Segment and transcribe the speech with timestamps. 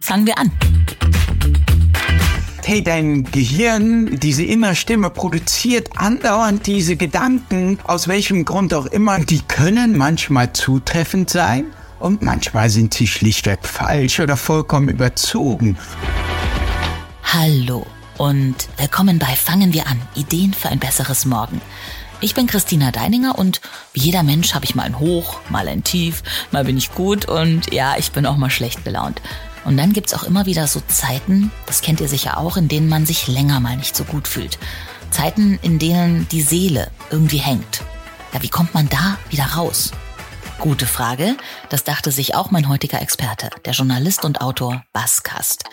[0.00, 0.52] Fangen wir an.
[2.62, 9.18] Hey, dein Gehirn, diese Innerstimme produziert andauernd diese Gedanken, aus welchem Grund auch immer.
[9.18, 11.64] Die können manchmal zutreffend sein
[11.98, 15.76] und manchmal sind sie schlichtweg falsch oder vollkommen überzogen.
[17.24, 17.84] Hallo
[18.16, 20.00] und willkommen bei Fangen wir an.
[20.14, 21.60] Ideen für ein besseres Morgen.
[22.22, 23.60] Ich bin Christina Deininger und
[23.92, 27.26] wie jeder Mensch habe ich mal ein Hoch, mal ein Tief, mal bin ich gut
[27.26, 29.20] und ja, ich bin auch mal schlecht gelaunt.
[29.66, 32.88] Und dann gibt's auch immer wieder so Zeiten, das kennt ihr sicher auch, in denen
[32.88, 34.58] man sich länger mal nicht so gut fühlt.
[35.10, 37.82] Zeiten, in denen die Seele irgendwie hängt.
[38.32, 39.92] Ja, wie kommt man da wieder raus?
[40.58, 41.36] Gute Frage.
[41.68, 45.64] Das dachte sich auch mein heutiger Experte, der Journalist und Autor Bas Kast.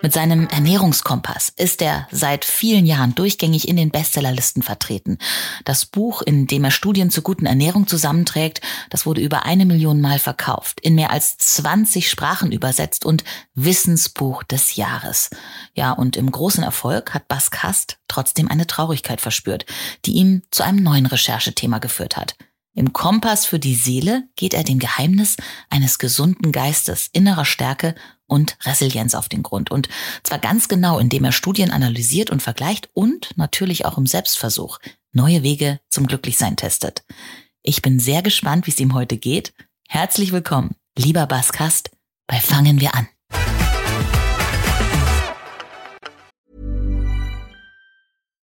[0.00, 5.18] Mit seinem Ernährungskompass ist er seit vielen Jahren durchgängig in den Bestsellerlisten vertreten.
[5.64, 10.00] Das Buch, in dem er Studien zur guten Ernährung zusammenträgt, das wurde über eine Million
[10.00, 15.30] Mal verkauft, in mehr als 20 Sprachen übersetzt und Wissensbuch des Jahres.
[15.74, 19.66] Ja, und im großen Erfolg hat Bas Kast trotzdem eine Traurigkeit verspürt,
[20.06, 22.36] die ihn zu einem neuen Recherchethema geführt hat.
[22.78, 25.36] Im Kompass für die Seele geht er dem Geheimnis
[25.68, 27.96] eines gesunden Geistes, innerer Stärke
[28.28, 29.72] und Resilienz auf den Grund.
[29.72, 29.88] Und
[30.22, 34.78] zwar ganz genau, indem er Studien analysiert und vergleicht und natürlich auch im Selbstversuch
[35.10, 37.02] neue Wege zum Glücklichsein testet.
[37.64, 39.54] Ich bin sehr gespannt, wie es ihm heute geht.
[39.88, 41.90] Herzlich willkommen, lieber Baskast,
[42.28, 43.08] bei Fangen wir an.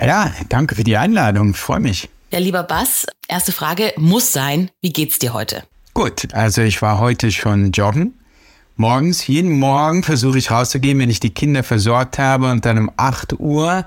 [0.00, 1.54] Ja, danke für die Einladung.
[1.54, 2.08] Freue mich.
[2.30, 5.62] Ja, lieber Bass, erste Frage muss sein, wie geht's dir heute?
[5.94, 8.14] Gut, also ich war heute schon joggen.
[8.76, 12.90] Morgens, jeden Morgen versuche ich rauszugehen, wenn ich die Kinder versorgt habe und dann um
[12.98, 13.86] 8 Uhr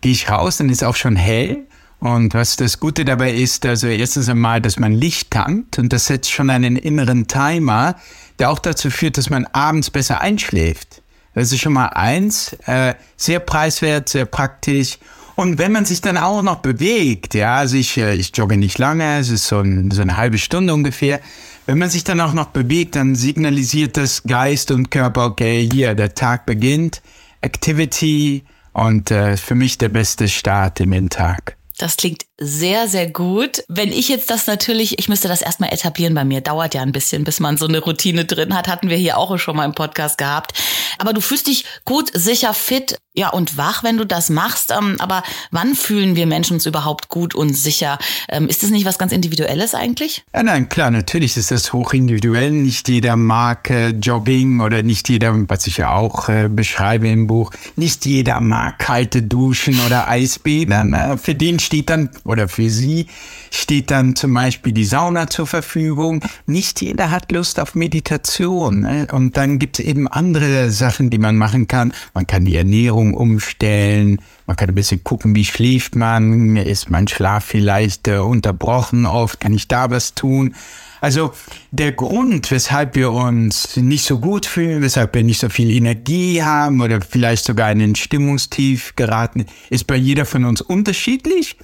[0.00, 1.66] gehe ich raus, dann ist auch schon hell.
[1.98, 6.06] Und was das Gute dabei ist, also erstens einmal, dass man Licht tankt und das
[6.06, 7.96] setzt schon einen inneren Timer,
[8.38, 11.02] der auch dazu führt, dass man abends besser einschläft.
[11.34, 14.98] Das ist schon mal eins, äh, sehr preiswert, sehr praktisch.
[15.38, 18.76] Und wenn man sich dann auch noch bewegt, ja, also ich, äh, ich jogge nicht
[18.76, 21.20] lange, es ist so, ein, so eine halbe Stunde ungefähr.
[21.64, 25.94] Wenn man sich dann auch noch bewegt, dann signalisiert das Geist und Körper, okay, hier,
[25.94, 27.02] der Tag beginnt,
[27.40, 31.56] Activity und äh, für mich der beste Start in den Tag.
[31.78, 33.64] Das klingt sehr, sehr gut.
[33.68, 36.92] Wenn ich jetzt das natürlich, ich müsste das erstmal etablieren bei mir, dauert ja ein
[36.92, 39.74] bisschen, bis man so eine Routine drin hat, hatten wir hier auch schon mal im
[39.74, 40.52] Podcast gehabt.
[40.98, 44.70] Aber du fühlst dich gut, sicher, fit, ja und wach, wenn du das machst.
[44.70, 47.98] Ähm, aber wann fühlen wir Menschen uns überhaupt gut und sicher?
[48.28, 50.24] Ähm, ist das nicht was ganz Individuelles eigentlich?
[50.34, 52.50] Ja, nein, klar, natürlich ist das hochindividuell.
[52.50, 57.26] Nicht jeder mag äh, Jogging oder nicht jeder, was ich ja auch äh, beschreibe im
[57.26, 60.84] Buch, nicht jeder mag kalte Duschen oder Eisbäder.
[60.84, 63.06] Äh, für den steht dann, oder für sie,
[63.50, 66.22] steht dann zum Beispiel die Sauna zur Verfügung.
[66.46, 68.80] Nicht jeder hat Lust auf Meditation.
[68.80, 69.08] Ne?
[69.10, 71.92] Und dann gibt es eben andere Sachen, die man machen kann.
[72.12, 74.20] Man kann die Ernährung umstellen.
[74.46, 76.56] Man kann ein bisschen gucken, wie schläft man.
[76.56, 79.40] Ist mein Schlaf vielleicht äh, unterbrochen oft?
[79.40, 80.54] Kann ich da was tun?
[81.00, 81.32] Also
[81.70, 86.42] der Grund, weshalb wir uns nicht so gut fühlen, weshalb wir nicht so viel Energie
[86.42, 91.56] haben oder vielleicht sogar in ein Stimmungstief geraten, ist bei jeder von uns unterschiedlich.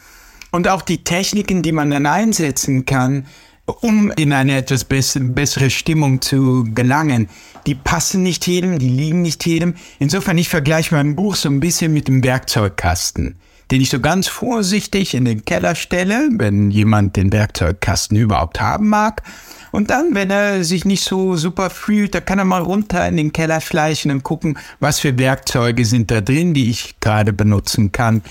[0.54, 3.26] Und auch die Techniken, die man dann einsetzen kann,
[3.66, 7.28] um in eine etwas bessere Stimmung zu gelangen,
[7.66, 9.74] die passen nicht jedem, die liegen nicht jedem.
[9.98, 13.34] Insofern, ich vergleiche mein Buch so ein bisschen mit dem Werkzeugkasten,
[13.72, 18.88] den ich so ganz vorsichtig in den Keller stelle, wenn jemand den Werkzeugkasten überhaupt haben
[18.88, 19.24] mag.
[19.72, 23.16] Und dann, wenn er sich nicht so super fühlt, da kann er mal runter in
[23.16, 27.90] den Keller schleichen und gucken, was für Werkzeuge sind da drin, die ich gerade benutzen
[27.90, 28.22] kann,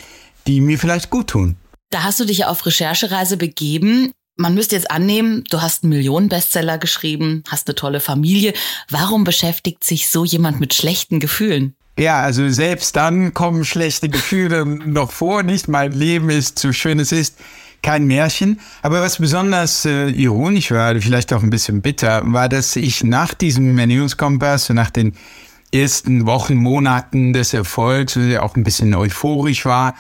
[0.48, 1.58] die mir vielleicht gut tun.
[1.94, 4.12] Da hast du dich auf Recherchereise begeben.
[4.36, 8.54] Man müsste jetzt annehmen, du hast einen Millionen-Bestseller geschrieben, hast eine tolle Familie.
[8.90, 11.76] Warum beschäftigt sich so jemand mit schlechten Gefühlen?
[12.00, 15.44] Ja, also selbst dann kommen schlechte Gefühle noch vor.
[15.44, 17.38] Nicht mein Leben ist zu schön es ist,
[17.84, 18.60] kein Märchen.
[18.82, 23.36] Aber was besonders äh, ironisch war, vielleicht auch ein bisschen bitter, war, dass ich nach
[23.36, 25.14] diesem Ernährungskompass, nach den
[25.72, 29.94] ersten Wochen, Monaten des Erfolgs, auch ein bisschen euphorisch war,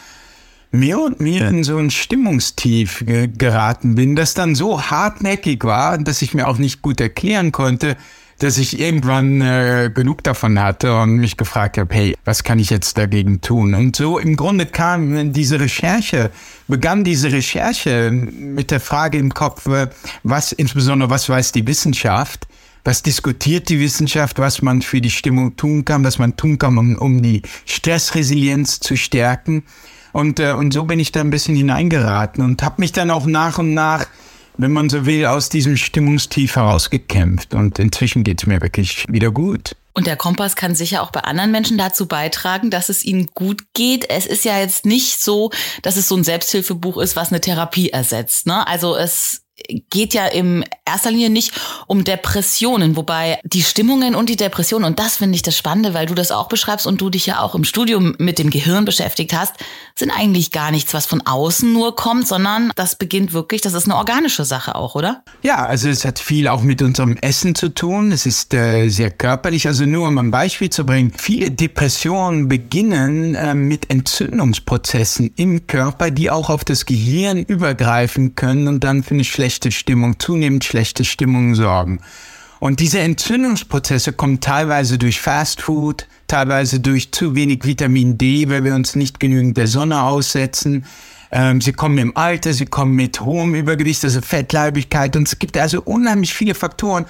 [0.73, 5.97] mehr und mehr in so ein Stimmungstief ge geraten bin, das dann so hartnäckig war,
[5.99, 7.95] dass ich mir auch nicht gut erklären konnte,
[8.39, 12.71] dass ich irgendwann äh, genug davon hatte und mich gefragt habe, hey, was kann ich
[12.71, 13.75] jetzt dagegen tun?
[13.75, 16.31] Und so im Grunde kam diese Recherche,
[16.67, 19.87] begann diese Recherche mit der Frage im Kopf, äh,
[20.23, 22.47] was insbesondere, was weiß die Wissenschaft?
[22.85, 26.77] Was diskutiert die Wissenschaft, was man für die Stimmung tun kann, was man tun kann,
[26.77, 29.63] um, um die Stressresilienz zu stärken?
[30.13, 33.25] Und, äh, und so bin ich da ein bisschen hineingeraten und habe mich dann auch
[33.25, 34.05] nach und nach
[34.57, 37.53] wenn man so will, aus diesem Stimmungstief herausgekämpft.
[37.53, 39.75] Und inzwischen geht es mir wirklich wieder gut.
[39.95, 43.61] Und der Kompass kann sicher auch bei anderen Menschen dazu beitragen, dass es ihnen gut
[43.73, 44.09] geht.
[44.09, 45.51] Es ist ja jetzt nicht so,
[45.83, 48.47] dass es so ein Selbsthilfebuch ist, was eine Therapie ersetzt.
[48.47, 48.65] Ne?
[48.67, 49.42] Also es
[49.89, 51.51] geht ja im erster Linie nicht
[51.87, 56.07] um Depressionen, wobei die Stimmungen und die Depressionen, und das finde ich das Spannende, weil
[56.07, 59.33] du das auch beschreibst und du dich ja auch im Studium mit dem Gehirn beschäftigt
[59.33, 59.53] hast,
[59.95, 63.85] sind eigentlich gar nichts, was von außen nur kommt, sondern das beginnt wirklich, das ist
[63.85, 65.23] eine organische Sache auch, oder?
[65.43, 68.11] Ja, also es hat viel auch mit unserem Essen zu tun.
[68.11, 69.67] Es ist äh, sehr körperlich.
[69.67, 76.11] Also nur um ein Beispiel zu bringen, viele Depressionen beginnen äh, mit Entzündungsprozessen im Körper,
[76.11, 81.03] die auch auf das Gehirn übergreifen können und dann für eine schlechte Stimmung, zunehmend schlechte
[81.05, 81.99] Stimmung sorgen.
[82.59, 88.73] Und diese Entzündungsprozesse kommen teilweise durch Fastfood, teilweise durch zu wenig Vitamin D, weil wir
[88.73, 90.85] uns nicht genügend der Sonne aussetzen.
[91.29, 95.17] Ähm, sie kommen im Alter, sie kommen mit hohem Übergewicht, also Fettleibigkeit.
[95.17, 97.05] Und es gibt also unheimlich viele Faktoren.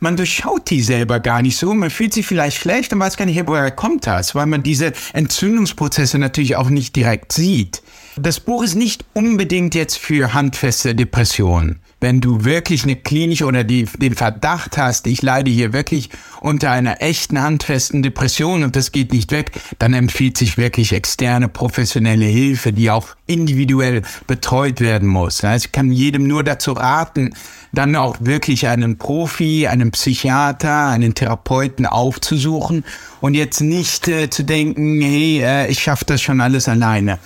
[0.00, 1.72] Man durchschaut die selber gar nicht so.
[1.72, 4.92] Man fühlt sich vielleicht schlecht und weiß gar nicht, woher kommt das, weil man diese
[5.12, 7.82] Entzündungsprozesse natürlich auch nicht direkt sieht.
[8.20, 11.80] Das Buch ist nicht unbedingt jetzt für handfeste Depressionen.
[12.00, 16.10] Wenn du wirklich eine klinische oder die, den Verdacht hast, ich leide hier wirklich
[16.40, 21.48] unter einer echten handfesten Depression und das geht nicht weg, dann empfiehlt sich wirklich externe
[21.48, 25.44] professionelle Hilfe, die auch individuell betreut werden muss.
[25.44, 27.34] Also ich kann jedem nur dazu raten,
[27.72, 32.84] dann auch wirklich einen Profi, einen Psychiater, einen Therapeuten aufzusuchen
[33.20, 37.18] und jetzt nicht äh, zu denken, hey, äh, ich schaffe das schon alles alleine.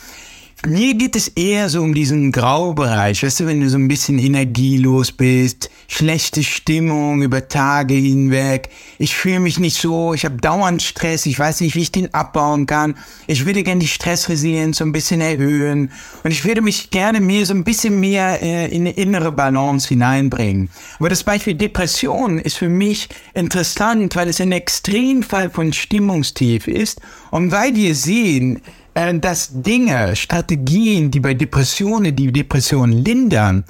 [0.65, 4.21] Mir geht es eher so um diesen Graubereich, weißt du, wenn du so ein bisschen
[4.21, 10.81] energielos bist, schlechte Stimmung über Tage hinweg, ich fühle mich nicht so, ich habe dauernd
[10.81, 12.95] Stress, ich weiß nicht, wie ich den abbauen kann,
[13.27, 15.91] ich würde gerne die Stressresilienz so ein bisschen erhöhen
[16.23, 19.89] und ich würde mich gerne mir so ein bisschen mehr äh, in eine innere Balance
[19.89, 20.71] hineinbringen.
[21.01, 27.01] Aber das Beispiel Depression ist für mich interessant, weil es ein Extremfall von Stimmungstief ist.
[27.33, 28.61] Und weil wir sehen,
[28.95, 33.65] äh, dass Dinge, Strategien, die bei Depressionen, die Depressionen lindern,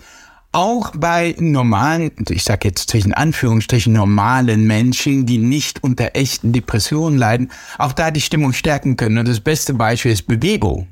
[0.52, 7.18] auch bei normalen, ich sage jetzt zwischen Anführungsstrichen normalen Menschen, die nicht unter echten Depressionen
[7.18, 9.16] leiden, auch da die Stimmung stärken können.
[9.16, 10.88] Und das beste Beispiel ist Bewegung.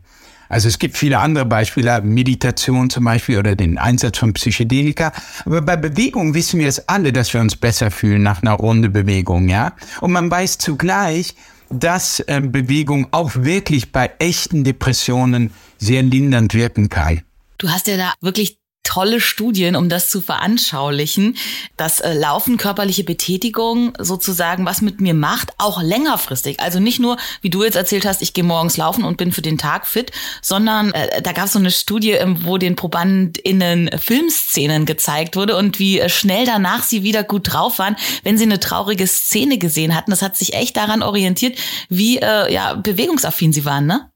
[0.48, 5.12] Also es gibt viele andere Beispiele, Meditation zum Beispiel oder den Einsatz von Psychedelika.
[5.44, 8.88] Aber bei Bewegung wissen wir es alle, dass wir uns besser fühlen nach einer Runde
[8.88, 9.72] Bewegung, ja.
[10.00, 11.36] Und man weiß zugleich,
[11.70, 17.22] dass äh, Bewegung auch wirklich bei echten Depressionen sehr lindernd wirken kann.
[17.58, 21.36] Du hast ja da wirklich tolle Studien, um das zu veranschaulichen,
[21.76, 26.60] dass äh, Laufen, körperliche Betätigung sozusagen was mit mir macht, auch längerfristig.
[26.60, 29.42] Also nicht nur, wie du jetzt erzählt hast, ich gehe morgens laufen und bin für
[29.42, 30.10] den Tag fit,
[30.42, 35.56] sondern äh, da gab es so eine Studie, äh, wo den ProbandInnen Filmszenen gezeigt wurde
[35.56, 39.58] und wie äh, schnell danach sie wieder gut drauf waren, wenn sie eine traurige Szene
[39.58, 40.10] gesehen hatten.
[40.10, 41.56] Das hat sich echt daran orientiert,
[41.88, 44.09] wie äh, ja, bewegungsaffin sie waren, ne?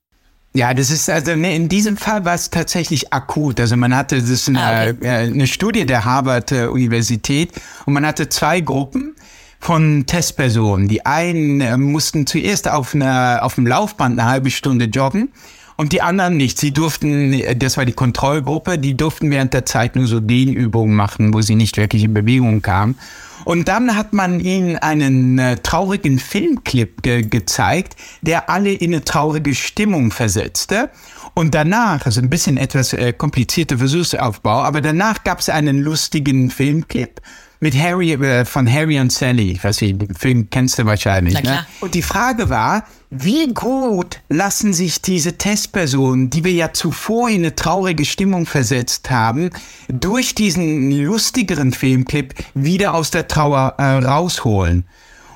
[0.57, 3.59] Ja, das ist also ne, in diesem Fall war es tatsächlich akut.
[3.59, 4.97] Also man hatte das ist eine, ah, okay.
[5.01, 7.51] Äh, eine Studie der Harvard äh, Universität
[7.87, 9.17] und man hatte zwei Gruppen
[9.59, 10.87] von Testpersonen.
[10.87, 15.33] Die einen äh, mussten zuerst auf einer auf dem Laufband eine halbe Stunde joggen
[15.77, 16.59] und die anderen nicht.
[16.59, 21.35] Sie durften, das war die Kontrollgruppe, die durften während der Zeit nur so Dehnübungen machen,
[21.35, 22.97] wo sie nicht wirklich in Bewegung kamen.
[23.45, 29.05] Und dann hat man ihnen einen äh, traurigen Filmclip ge gezeigt, der alle in eine
[29.05, 30.91] traurige Stimmung versetzte.
[31.35, 36.51] Und danach, also ein bisschen etwas äh, komplizierter Versuchsaufbau, aber danach gab es einen lustigen
[36.51, 37.21] Filmclip
[37.65, 39.53] mit Harry äh, von Harry und Sally.
[39.53, 41.43] Ich weiß nicht, den Film kennst du wahrscheinlich.
[41.43, 41.65] Ne?
[41.81, 47.37] Und die Frage war, wie gut lassen sich diese Testpersonen, die wir ja zuvor in
[47.37, 49.49] eine traurige Stimmung versetzt haben,
[49.89, 54.85] durch diesen lustigeren Filmclip wieder aus der Trauer äh, rausholen?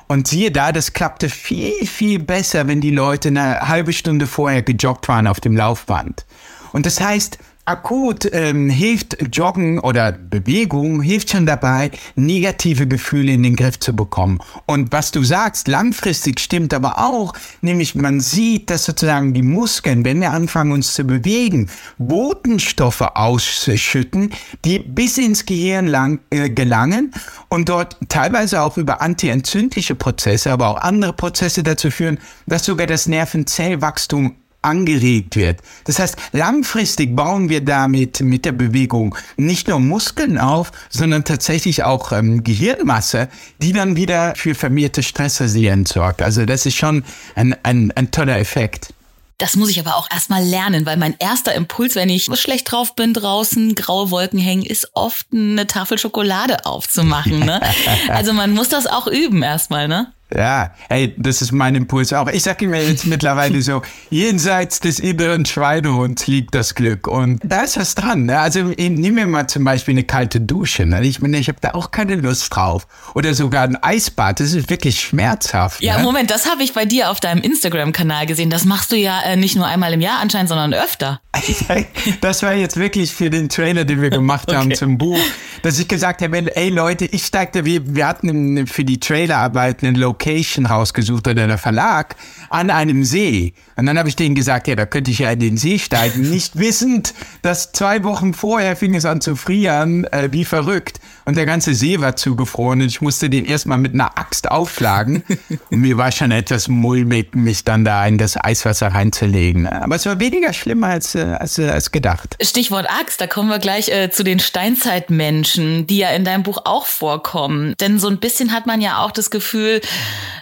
[0.06, 4.62] Und siehe da, das klappte viel, viel besser, wenn die Leute eine halbe Stunde vorher
[4.62, 6.26] gejoggt waren auf dem Laufband.
[6.72, 13.42] Und das heißt, akut ähm, hilft Joggen oder Bewegung, hilft schon dabei, negative Gefühle in
[13.42, 14.38] den Griff zu bekommen.
[14.64, 20.04] Und was du sagst, langfristig stimmt aber auch, nämlich man sieht, dass sozusagen die Muskeln,
[20.06, 24.30] wenn wir anfangen uns zu bewegen, Botenstoffe ausschütten,
[24.64, 27.12] die bis ins Gehirn lang, äh, gelangen
[27.50, 32.87] und dort teilweise auch über antientzündliche Prozesse, aber auch andere Prozesse dazu führen, dass sogar
[32.87, 35.61] das Nervenzellwachstum angeregt wird.
[35.85, 41.85] Das heißt, langfristig bauen wir damit mit der Bewegung nicht nur Muskeln auf, sondern tatsächlich
[41.85, 43.29] auch ähm, Gehirnmasse,
[43.62, 46.23] die dann wieder für vermehrte Stressresilienz sorgt.
[46.23, 48.93] Also das ist schon ein, ein, ein toller Effekt.
[49.38, 52.97] Das muss ich aber auch erstmal lernen, weil mein erster Impuls, wenn ich schlecht drauf
[52.97, 57.38] bin draußen, graue Wolken hängen, ist oft eine Tafel Schokolade aufzumachen.
[57.38, 57.61] Ne?
[58.09, 60.12] also man muss das auch üben erstmal, ne?
[60.35, 62.28] Ja, hey, das ist mein Impuls auch.
[62.28, 63.80] Ich sage mir jetzt mittlerweile so,
[64.11, 67.06] jenseits des inneren Schweinehunds liegt das Glück.
[67.06, 68.26] Und da ist was dran.
[68.26, 68.38] Ne?
[68.38, 70.85] Also nehmen wir mal zum Beispiel eine kalte Dusche.
[70.85, 71.02] Ne?
[71.06, 72.87] Ich meine, ich habe da auch keine Lust drauf.
[73.14, 74.40] Oder sogar ein Eisbad.
[74.40, 75.82] Das ist wirklich schmerzhaft.
[75.82, 76.04] Ja, ne?
[76.04, 78.50] Moment, das habe ich bei dir auf deinem Instagram-Kanal gesehen.
[78.50, 81.20] Das machst du ja äh, nicht nur einmal im Jahr anscheinend, sondern öfter.
[82.21, 84.76] das war jetzt wirklich für den Trailer, den wir gemacht haben okay.
[84.76, 85.18] zum Buch,
[85.62, 89.95] dass ich gesagt habe, ey Leute, ich steigte, wir, wir hatten für die Trailerarbeit einen
[89.95, 92.16] Low Location rausgesucht oder der Verlag
[92.50, 93.52] an einem See.
[93.76, 96.23] Und dann habe ich denen gesagt, ja, da könnte ich ja in den See steigen,
[96.30, 101.00] nicht wissend, dass zwei Wochen vorher fing es an zu frieren, äh, wie verrückt.
[101.25, 105.23] Und der ganze See war zugefroren und ich musste den erstmal mit einer Axt aufschlagen.
[105.71, 109.66] und mir war schon etwas mulmig, mich dann da in das Eiswasser reinzulegen.
[109.66, 112.37] Aber es war weniger schlimm als, äh, als, als gedacht.
[112.40, 116.62] Stichwort Axt, da kommen wir gleich äh, zu den Steinzeitmenschen, die ja in deinem Buch
[116.64, 117.75] auch vorkommen.
[117.80, 119.80] Denn so ein bisschen hat man ja auch das Gefühl,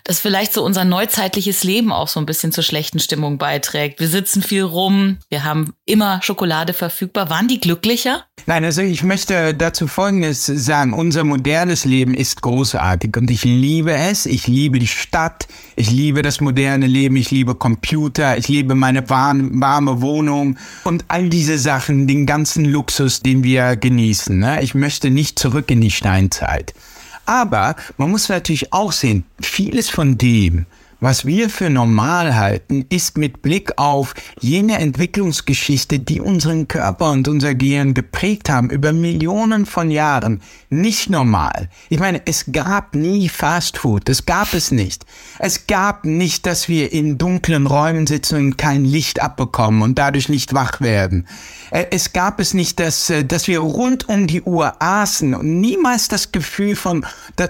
[0.05, 4.00] dass vielleicht so unser neuzeitliches Leben auch so ein bisschen zur schlechten Stimmung beiträgt.
[4.00, 7.31] Wir sitzen viel rum, wir haben immer Schokolade verfügbar.
[7.31, 8.25] Waren die glücklicher?
[8.47, 10.93] Nein, also ich möchte dazu Folgendes sagen.
[10.93, 14.26] Unser modernes Leben ist großartig und ich liebe es.
[14.26, 15.49] Ich liebe die Stadt.
[15.75, 17.17] Ich liebe das moderne Leben.
[17.17, 18.37] Ich liebe Computer.
[18.37, 24.38] Ich liebe meine warme Wohnung und all diese Sachen, den ganzen Luxus, den wir genießen.
[24.38, 24.62] Ne?
[24.62, 26.75] Ich möchte nicht zurück in die Steinzeit.
[27.25, 30.66] Aber man muss natürlich auch sehen, vieles von dem,
[31.00, 37.29] was wir für normal halten, ist mit Blick auf jene Entwicklungsgeschichte, die unseren Körper und
[37.29, 41.69] unser Gehirn geprägt haben über Millionen von Jahren, nicht normal.
[41.91, 45.05] Ich meine, es gab nie Fast Food, das gab es nicht.
[45.38, 50.29] Es gab nicht, dass wir in dunklen Räumen sitzen und kein Licht abbekommen und dadurch
[50.29, 51.26] nicht wach werden.
[51.71, 55.61] Äh, es gab es nicht, dass, äh, dass wir rund um die Uhr aßen und
[55.61, 57.05] niemals das Gefühl von,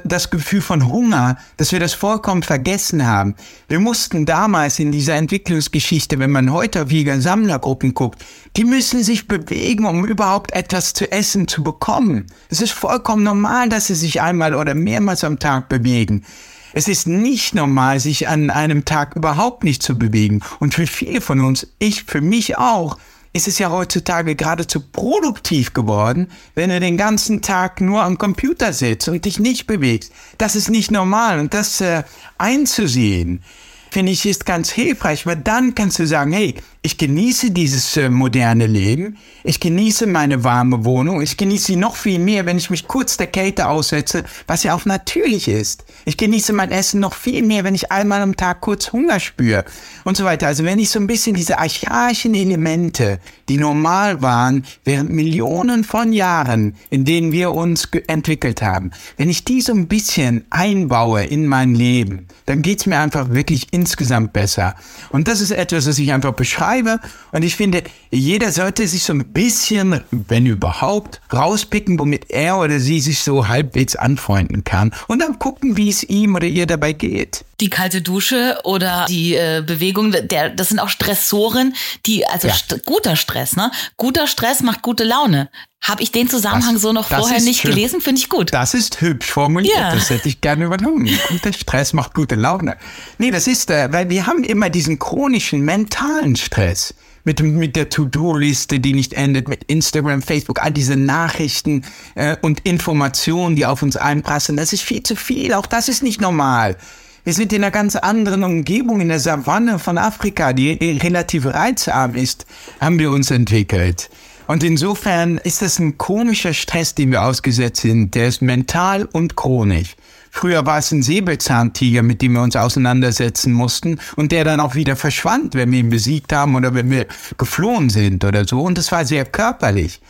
[0.05, 3.36] das Gefühl von Hunger, dass wir das vollkommen vergessen haben.
[3.69, 8.25] Wir mussten damals in dieser Entwicklungsgeschichte, wenn man heute auf Jäger-Sammlergruppen guckt,
[8.57, 12.27] die müssen sich bewegen, um überhaupt etwas zu essen zu bekommen.
[12.49, 16.25] Es ist vollkommen normal, dass sie sich einmal oder mehrmals am Tag bewegen.
[16.73, 20.43] Es ist nicht normal, sich an einem Tag überhaupt nicht zu bewegen.
[20.59, 22.99] Und für viele von uns, ich für mich auch,
[23.37, 28.73] ist es ja heutzutage geradezu produktiv geworden, wenn du den ganzen Tag nur am Computer
[28.73, 30.13] sitzt und dich nicht bewegst.
[30.39, 32.03] Das ist nicht normal und das äh,
[32.39, 33.43] einzusehen,
[33.91, 36.55] finde ich, ist ganz hilfreich, weil dann kannst du sagen, hey,
[36.87, 41.97] ich genieße dieses äh, moderne Leben, ich genieße meine warme Wohnung, ich genieße sie noch
[41.97, 45.85] viel mehr, wenn ich mich kurz der Kälte aussetze, was ja auch natürlich ist.
[46.05, 49.65] Ich genieße mein Essen noch viel mehr, wenn ich einmal am Tag kurz Hunger spüre
[50.05, 50.47] und so weiter.
[50.47, 56.13] Also wenn ich so ein bisschen diese archaischen Elemente, die normal waren während Millionen von
[56.13, 61.49] Jahren, in denen wir uns entwickelt haben, wenn ich die so ein bisschen einbaue in
[61.49, 64.77] mein Leben, dann geht's mir einfach wirklich insgesamt besser.
[65.11, 67.01] Und das ist etwas, was ich einfach beschreibe schreibe.
[67.33, 72.81] Und ich finde, jeder sollte sich so ein bisschen, wenn überhaupt, rauspicken, womit er oder
[72.81, 74.93] sie sich so halbwegs anfreunden kann.
[75.09, 77.45] Und dann gucken, wie es ihm oder ihr dabei geht.
[77.61, 82.55] Die kalte Dusche oder die äh, Bewegung, der, das sind auch Stressoren, die, also ja.
[82.55, 83.71] st guter Stress, ne?
[83.97, 85.49] Guter Stress macht gute Laune.
[85.81, 87.75] Habe ich den Zusammenhang das, so noch vorher nicht hübsch.
[87.75, 88.53] gelesen, finde ich gut.
[88.53, 89.95] Das ist hübsch formuliert, ja.
[89.95, 91.09] das hätte ich gerne übernommen.
[91.29, 92.77] Guter Stress macht gute Laune.
[93.19, 96.95] Nee, das ist, äh, weil wir haben immer diesen chronischen mentalen Stress
[97.27, 101.85] mit, mit der To-Do-Liste, die nicht endet, mit Instagram, Facebook, all diese Nachrichten
[102.15, 104.57] äh, und Informationen, die auf uns einprassen.
[104.57, 105.53] Das ist viel zu viel.
[105.53, 106.77] Auch das ist nicht normal.
[107.27, 112.15] Wir sind in einer ganz anderen Umgebung, in der Savanne von Afrika, die relativ reizarm
[112.15, 112.47] ist,
[112.81, 114.11] haben wir uns entwickelt.
[114.47, 118.15] Und insofern ist das ein chronischer Stress, dem wir ausgesetzt sind.
[118.15, 119.97] Der ist mental und chronisch.
[120.31, 124.77] Früher war es ein Säbelzahntiger, mit dem wir uns auseinandersetzen mussten und der dann auch
[124.77, 127.07] wieder verschwand, wenn wir ihn besiegt haben oder wenn wir
[127.39, 128.63] geflohen sind oder so.
[128.63, 130.01] Und das war sehr körperlich.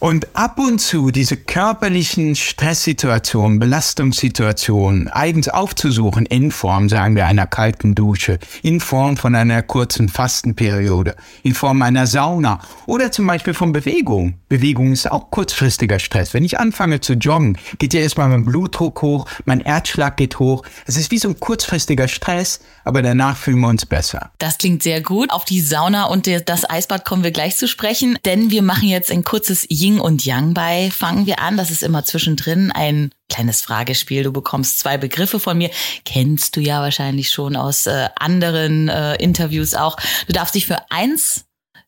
[0.00, 7.46] Und ab und zu diese körperlichen Stresssituationen, Belastungssituationen eigens aufzusuchen in Form, sagen wir, einer
[7.46, 13.52] kalten Dusche, in Form von einer kurzen Fastenperiode, in Form einer Sauna oder zum Beispiel
[13.52, 14.38] von Bewegung.
[14.48, 16.32] Bewegung ist auch kurzfristiger Stress.
[16.32, 20.62] Wenn ich anfange zu joggen, geht ja erstmal mein Blutdruck hoch, mein Erdschlag geht hoch.
[20.86, 24.30] Es ist wie so ein kurzfristiger Stress, aber danach fühlen wir uns besser.
[24.38, 25.30] Das klingt sehr gut.
[25.30, 29.12] Auf die Sauna und das Eisbad kommen wir gleich zu sprechen, denn wir machen jetzt
[29.12, 31.56] ein kurzes Yin und Yang bei Fangen wir an.
[31.56, 34.22] Das ist immer zwischendrin ein kleines Fragespiel.
[34.22, 35.70] Du bekommst zwei Begriffe von mir.
[36.04, 39.96] Kennst du ja wahrscheinlich schon aus äh, anderen äh, Interviews auch.
[40.26, 41.46] Du darfst dich für eins,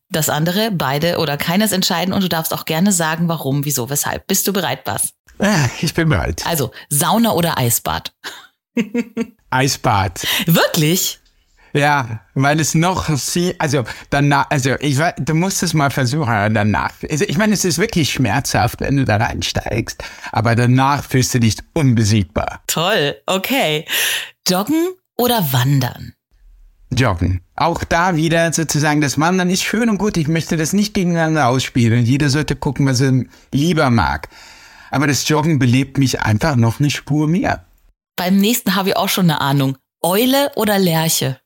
[0.08, 4.26] das andere, beide oder keines entscheiden und du darfst auch gerne sagen, warum, wieso, weshalb.
[4.26, 5.14] Bist du bereit, Bas?
[5.40, 6.42] Ja, ich bin bereit.
[6.46, 8.12] Also, Sauna oder Eisbad?
[9.50, 10.26] Eisbad.
[10.46, 11.21] Wirklich?
[11.72, 16.54] Ja, weil es noch sie, also danach, also ich weiß, du musst es mal versuchen
[16.54, 16.92] danach.
[17.10, 21.40] Also ich meine, es ist wirklich schmerzhaft, wenn du da reinsteigst, aber danach fühlst du
[21.40, 22.60] dich unbesiegbar.
[22.66, 23.86] Toll, okay.
[24.46, 26.12] Joggen oder wandern?
[26.90, 27.40] Joggen.
[27.56, 30.16] Auch da wieder sozusagen, das Wandern ist schön und gut.
[30.16, 32.04] Ich möchte das nicht gegeneinander ausspielen.
[32.04, 34.28] Jeder sollte gucken, was er lieber mag.
[34.90, 37.64] Aber das Joggen belebt mich einfach noch eine Spur mehr.
[38.16, 39.78] Beim nächsten habe ich auch schon eine Ahnung.
[40.02, 41.38] Eule oder Lerche?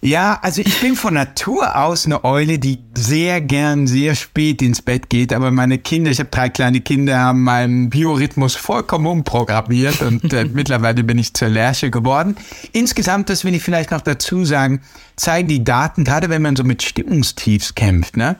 [0.00, 4.80] Ja, also ich bin von Natur aus eine Eule, die sehr gern sehr spät ins
[4.80, 10.00] Bett geht, aber meine Kinder, ich habe drei kleine Kinder, haben meinen Biorhythmus vollkommen umprogrammiert
[10.02, 12.36] und äh, mittlerweile bin ich zur Lerche geworden.
[12.72, 14.82] Insgesamt, das will ich vielleicht noch dazu sagen,
[15.16, 18.36] zeigen die Daten, gerade wenn man so mit Stimmungstiefs kämpft, ne?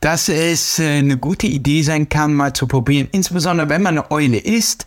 [0.00, 4.10] dass es äh, eine gute Idee sein kann, mal zu probieren, insbesondere wenn man eine
[4.10, 4.86] Eule ist,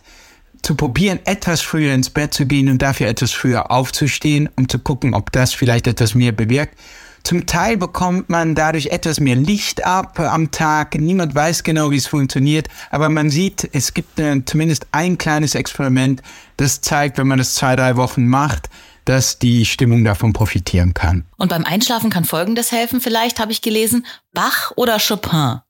[0.62, 4.78] zu probieren, etwas früher ins Bett zu gehen und dafür etwas früher aufzustehen, um zu
[4.78, 6.76] gucken, ob das vielleicht etwas mehr bewirkt.
[7.24, 10.94] Zum Teil bekommt man dadurch etwas mehr Licht ab am Tag.
[10.94, 15.54] Niemand weiß genau, wie es funktioniert, aber man sieht, es gibt äh, zumindest ein kleines
[15.54, 16.22] Experiment,
[16.56, 18.70] das zeigt, wenn man das zwei, drei Wochen macht,
[19.04, 21.26] dass die Stimmung davon profitieren kann.
[21.36, 25.60] Und beim Einschlafen kann Folgendes helfen, vielleicht habe ich gelesen, Bach oder Chopin.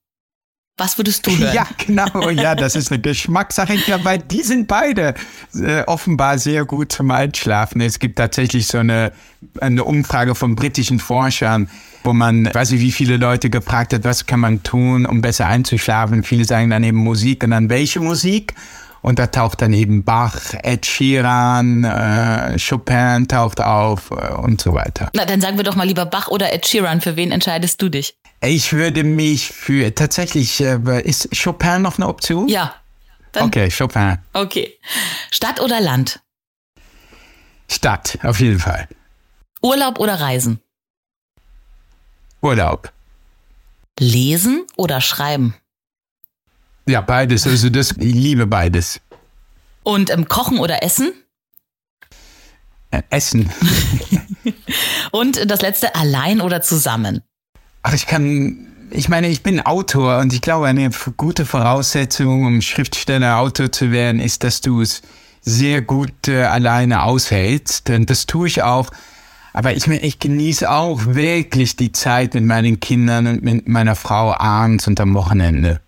[0.78, 1.54] Was würdest du hören?
[1.54, 2.30] Ja, genau.
[2.30, 3.74] Ja, das ist eine Geschmackssache.
[4.02, 5.14] Weil die sind beide
[5.54, 7.80] äh, offenbar sehr gut zum Einschlafen.
[7.80, 9.12] Es gibt tatsächlich so eine,
[9.60, 11.68] eine Umfrage von britischen Forschern,
[12.04, 15.46] wo man, weiß ich, wie viele Leute gefragt hat, was kann man tun, um besser
[15.46, 16.22] einzuschlafen.
[16.22, 18.54] Viele sagen dann eben Musik und dann welche Musik?
[19.00, 24.74] Und da taucht dann eben Bach, Ed Sheeran, äh, Chopin taucht auf äh, und so
[24.74, 25.08] weiter.
[25.14, 27.00] Na, dann sagen wir doch mal lieber Bach oder Ed Sheeran.
[27.00, 28.16] Für wen entscheidest du dich?
[28.40, 32.48] Ich würde mich für tatsächlich, äh, ist Chopin noch eine Option?
[32.48, 32.74] Ja.
[33.34, 34.18] okay, Chopin.
[34.32, 34.78] Okay.
[35.30, 36.20] Stadt oder Land?
[37.68, 38.88] Stadt, auf jeden Fall.
[39.60, 40.60] Urlaub oder Reisen?
[42.40, 42.92] Urlaub.
[43.98, 45.54] Lesen oder schreiben?
[46.86, 47.46] Ja, beides.
[47.46, 49.00] Also das, ich liebe beides.
[49.82, 51.12] Und ähm, Kochen oder Essen?
[52.90, 53.50] Äh, Essen.
[55.10, 57.22] Und das letzte, allein oder zusammen?
[57.88, 62.60] Ach, ich kann, ich meine, ich bin Autor und ich glaube, eine gute Voraussetzung, um
[62.60, 65.00] Schriftsteller, Autor zu werden, ist, dass du es
[65.40, 67.88] sehr gut äh, alleine aushältst.
[67.88, 68.90] Und das tue ich auch.
[69.54, 74.34] Aber ich, ich genieße auch wirklich die Zeit mit meinen Kindern und mit meiner Frau
[74.34, 75.80] abends und am Wochenende.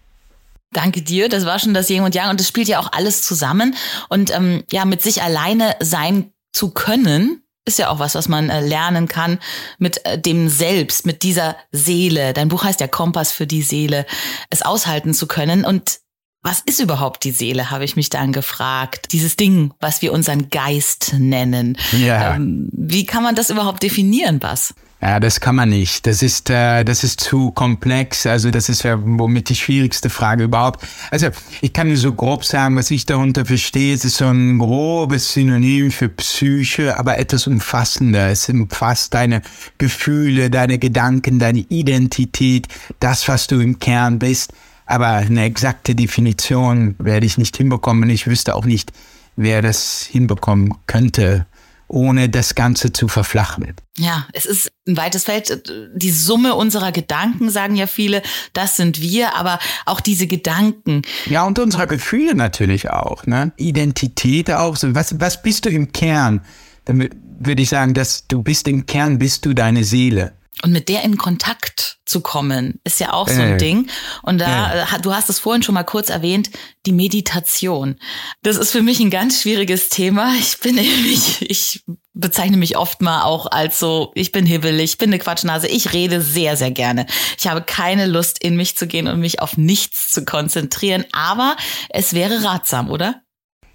[0.73, 1.29] Danke dir.
[1.29, 3.77] Das war schon das Yin und Yang und das spielt ja auch alles zusammen.
[4.09, 8.51] Und ähm, ja, mit sich alleine sein zu können, ist ja auch was, was man
[8.51, 9.38] äh, lernen kann
[9.79, 12.33] mit äh, dem Selbst, mit dieser Seele.
[12.33, 14.07] Dein Buch heißt ja Kompass für die Seele,
[14.49, 15.64] es aushalten zu können.
[15.64, 16.01] Und
[16.42, 19.12] was ist überhaupt die Seele, habe ich mich dann gefragt.
[19.12, 21.77] Dieses Ding, was wir unseren Geist nennen.
[21.92, 22.37] Ja.
[22.37, 24.75] Ähm, wie kann man das überhaupt definieren, Bas?
[25.03, 26.07] Ja, das kann man nicht.
[26.07, 28.27] Das ist, äh, das ist zu komplex.
[28.27, 30.87] Also das ist ja womit die schwierigste Frage überhaupt.
[31.11, 31.29] Also
[31.63, 33.95] ich kann nur so grob sagen, was ich darunter verstehe.
[33.95, 38.29] Es ist so ein grobes Synonym für Psyche, aber etwas umfassender.
[38.29, 39.41] Es umfasst deine
[39.79, 42.69] Gefühle, deine Gedanken, deine Identität,
[43.01, 44.53] das, was du im Kern bist.
[44.85, 48.11] Aber eine exakte Definition werde ich nicht hinbekommen.
[48.11, 48.93] Ich wüsste auch nicht,
[49.37, 51.47] wer das hinbekommen könnte
[51.90, 53.74] ohne das Ganze zu verflachen.
[53.98, 55.62] Ja, es ist ein weites Feld.
[55.94, 58.22] Die Summe unserer Gedanken, sagen ja viele,
[58.53, 61.03] das sind wir, aber auch diese Gedanken.
[61.26, 63.26] Ja, und unserer Gefühle natürlich auch.
[63.26, 63.53] Ne?
[63.57, 64.76] Identität auch.
[64.81, 66.42] Was, was bist du im Kern?
[66.85, 70.33] Dann würde ich sagen, dass du bist im Kern, bist du deine Seele.
[70.63, 73.89] Und mit der in Kontakt zu kommen, ist ja auch so ein äh, Ding.
[74.23, 75.01] Und da, äh.
[75.01, 76.51] du hast es vorhin schon mal kurz erwähnt,
[76.85, 77.97] die Meditation.
[78.43, 80.35] Das ist für mich ein ganz schwieriges Thema.
[80.39, 81.83] Ich bin nämlich, ich
[82.13, 85.93] bezeichne mich oft mal auch als so, ich bin hibbelig, ich bin eine Quatschnase, ich
[85.93, 87.07] rede sehr, sehr gerne.
[87.39, 91.57] Ich habe keine Lust, in mich zu gehen und mich auf nichts zu konzentrieren, aber
[91.89, 93.23] es wäre ratsam, oder?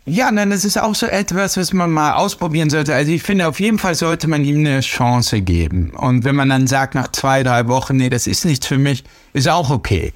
[0.08, 2.94] Ja, nein, das ist auch so etwas, was man mal ausprobieren sollte.
[2.94, 5.92] Also ich finde, auf jeden Fall sollte man ihm eine Chance geben.
[5.96, 9.04] Und wenn man dann sagt nach zwei, drei Wochen, nee, das ist nichts für mich,
[9.34, 10.14] ist auch okay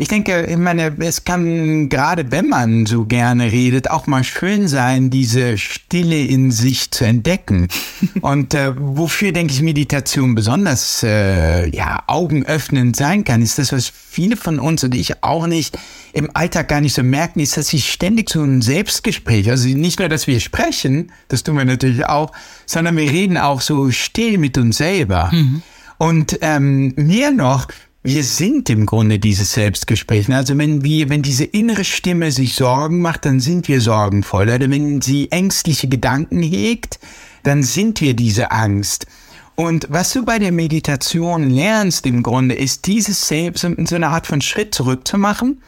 [0.00, 4.66] ich denke, ich meine, es kann gerade wenn man so gerne redet, auch mal schön
[4.66, 7.68] sein, diese Stille in sich zu entdecken.
[8.22, 13.88] Und äh, wofür, denke ich, Meditation besonders äh, ja, augenöffnend sein kann, ist das, was
[13.88, 15.78] viele von uns und ich auch nicht
[16.14, 19.98] im Alltag gar nicht so merken, ist, dass sie ständig so ein Selbstgespräch, also nicht
[19.98, 22.32] nur, dass wir sprechen, das tun wir natürlich auch,
[22.64, 25.28] sondern wir reden auch so still mit uns selber.
[25.30, 25.62] Mhm.
[25.98, 27.68] Und ähm, mehr noch,
[28.02, 30.32] wir sind im Grunde dieses Selbstgespräch.
[30.32, 34.44] Also wenn wir, wenn diese innere Stimme sich Sorgen macht, dann sind wir sorgenvoll.
[34.48, 36.98] Oder wenn sie ängstliche Gedanken hegt,
[37.42, 39.06] dann sind wir diese Angst.
[39.54, 44.26] Und was du bei der Meditation lernst im Grunde, ist dieses Selbst, so eine Art
[44.26, 45.60] von Schritt zurück zu machen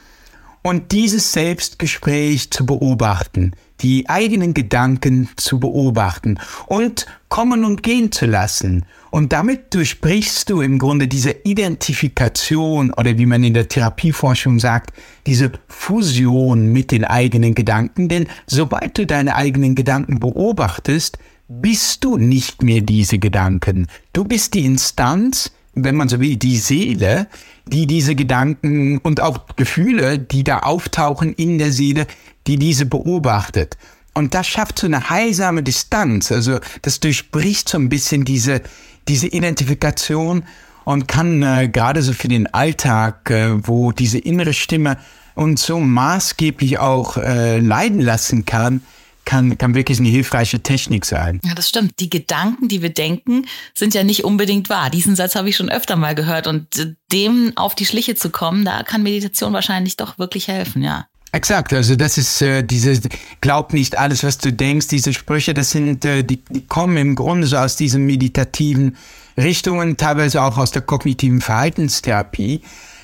[0.62, 8.26] und dieses Selbstgespräch zu beobachten, die eigenen Gedanken zu beobachten und kommen und gehen zu
[8.26, 14.58] lassen und damit durchbrichst du im Grunde diese Identifikation oder wie man in der Therapieforschung
[14.58, 14.92] sagt,
[15.26, 18.08] diese Fusion mit den eigenen Gedanken.
[18.08, 23.86] Denn sobald du deine eigenen Gedanken beobachtest, bist du nicht mehr diese Gedanken.
[24.14, 27.28] Du bist die Instanz, wenn man so will, die Seele,
[27.66, 32.06] die diese Gedanken und auch Gefühle, die da auftauchen in der Seele,
[32.46, 33.76] die diese beobachtet.
[34.14, 36.30] Und das schafft so eine heilsame Distanz.
[36.30, 38.60] Also das durchbricht so ein bisschen diese,
[39.08, 40.44] diese Identifikation
[40.84, 44.98] und kann äh, gerade so für den Alltag, äh, wo diese innere Stimme
[45.34, 48.82] uns so maßgeblich auch äh, leiden lassen kann,
[49.24, 51.40] kann, kann wirklich eine hilfreiche Technik sein.
[51.44, 52.00] Ja, das stimmt.
[52.00, 54.90] Die Gedanken, die wir denken, sind ja nicht unbedingt wahr.
[54.90, 58.30] Diesen Satz habe ich schon öfter mal gehört und äh, dem auf die Schliche zu
[58.30, 61.06] kommen, da kann Meditation wahrscheinlich doch wirklich helfen, ja.
[61.34, 63.00] Exakt, also das ist äh, diese,
[63.40, 67.14] glaub nicht alles, was du denkst, diese Sprüche, das sind, äh, die, die kommen im
[67.14, 68.96] Grunde so aus diesen meditativen
[69.38, 72.60] Richtungen, teilweise auch aus der kognitiven Verhaltenstherapie,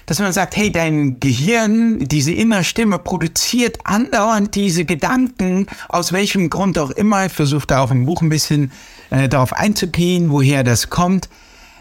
[0.08, 6.48] dass man sagt, hey, dein Gehirn, diese innere Stimme produziert andauernd diese Gedanken, aus welchem
[6.48, 8.72] Grund auch immer, ich versuche da auch im Buch ein bisschen
[9.10, 11.28] äh, darauf einzugehen, woher das kommt,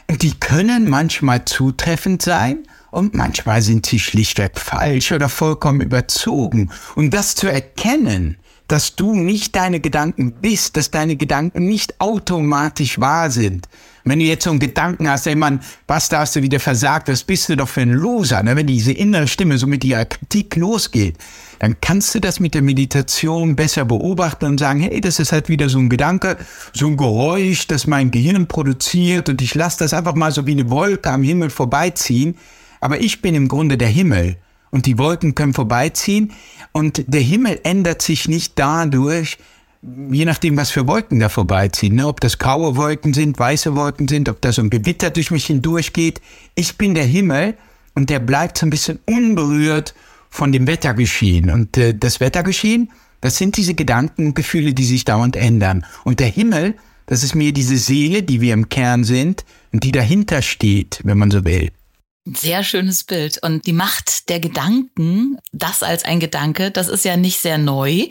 [0.10, 2.60] die können manchmal zutreffend sein,
[2.90, 6.72] und manchmal sind sie schlichtweg falsch oder vollkommen überzogen.
[6.96, 8.38] Und das zu erkennen,
[8.68, 13.68] dass du nicht deine Gedanken bist, dass deine Gedanken nicht automatisch wahr sind.
[14.10, 17.08] Wenn du jetzt so einen Gedanken hast, ey Mann, was da hast du wieder versagt,
[17.10, 18.56] was bist du doch für ein Loser, ne?
[18.56, 21.18] wenn diese innere Stimme so mit ihrer Kritik losgeht,
[21.60, 25.50] dann kannst du das mit der Meditation besser beobachten und sagen, hey, das ist halt
[25.50, 26.38] wieder so ein Gedanke,
[26.74, 30.52] so ein Geräusch, das mein Gehirn produziert und ich lasse das einfach mal so wie
[30.52, 32.38] eine Wolke am Himmel vorbeiziehen.
[32.80, 34.38] Aber ich bin im Grunde der Himmel
[34.70, 36.34] und die Wolken können vorbeiziehen
[36.72, 39.38] und der Himmel ändert sich nicht dadurch,
[40.12, 41.96] je nachdem, was für Wolken da vorbeiziehen.
[41.96, 42.08] Ne?
[42.08, 45.46] Ob das graue Wolken sind, weiße Wolken sind, ob da so ein Gewitter durch mich
[45.46, 46.22] hindurchgeht.
[46.56, 47.56] Ich bin der Himmel
[47.96, 49.94] und der bleibt so ein bisschen unberührt
[50.30, 51.50] von dem Wettergeschehen.
[51.50, 55.86] Und äh, das Wettergeschehen, das sind diese Gedanken und Gefühle, die sich dauernd ändern.
[56.04, 59.92] Und der Himmel, das ist mir diese Seele, die wir im Kern sind und die
[59.92, 61.72] dahinter steht, wenn man so will.
[62.36, 63.40] Sehr schönes Bild.
[63.42, 68.08] Und die Macht der Gedanken, das als ein Gedanke, das ist ja nicht sehr neu.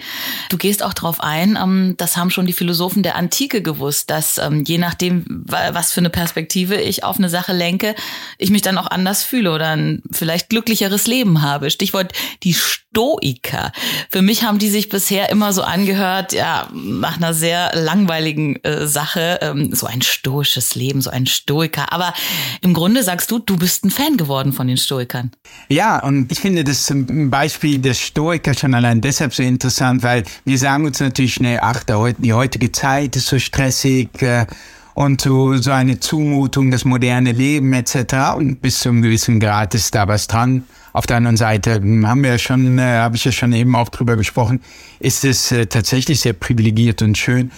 [0.49, 4.39] Du gehst auch darauf ein, ähm, das haben schon die Philosophen der Antike gewusst, dass
[4.39, 7.95] ähm, je nachdem, was für eine Perspektive ich auf eine Sache lenke,
[8.39, 11.71] ich mich dann auch anders fühle oder ein vielleicht glücklicheres Leben habe.
[11.71, 12.57] Stichwort die
[12.97, 13.73] Stoiker.
[14.11, 18.87] Für mich haben die sich bisher immer so angehört, ja, nach einer sehr langweiligen äh,
[18.87, 21.93] Sache, ähm, so ein stoisches Leben, so ein Stoiker.
[21.93, 22.15] Aber
[22.63, 25.31] im Grunde sagst du, du bist ein Fan geworden von den Stoikern.
[25.69, 30.57] Ja, und ich finde das Beispiel der Stoiker schon allein deshalb so interessant, weil wir
[30.57, 34.47] sagen uns natürlich schnell, ach, die heutige Zeit ist so stressig äh,
[34.95, 38.35] und so, so eine Zumutung, das moderne Leben etc.
[38.39, 40.65] Und bis zu einem gewissen Grad ist da was dran.
[40.97, 43.91] Auf der anderen Seite hm, haben wir schon, äh, habe ich ja schon eben auch
[43.91, 44.63] drüber gesprochen,
[44.99, 47.51] ist es äh, tatsächlich sehr privilegiert und schön.